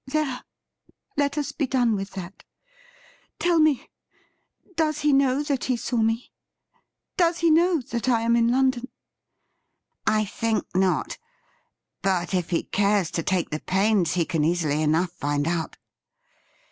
There! 0.07 0.41
let 1.15 1.37
us 1.37 1.51
be 1.51 1.67
done 1.67 1.93
with 1.95 2.13
that. 2.13 2.43
Tell 3.37 3.59
me: 3.59 3.87
does 4.75 5.01
he 5.01 5.13
know 5.13 5.43
that 5.43 5.65
he 5.65 5.77
saw 5.77 5.97
me? 5.97 6.31
Does 7.17 7.37
he 7.37 7.51
know 7.51 7.79
that 7.81 8.09
I 8.09 8.21
am 8.23 8.35
in 8.35 8.47
London?' 8.47 8.89
I 10.19 10.25
think 10.25 10.65
not. 10.73 11.19
But 12.01 12.33
if 12.33 12.49
he 12.49 12.63
cares 12.63 13.11
to 13.11 13.21
take 13.21 13.51
the 13.51 13.59
pains, 13.59 14.13
he 14.13 14.25
can 14.25 14.43
easily 14.43 14.81
enough 14.81 15.11
find 15.11 15.47
out.' 15.47 15.77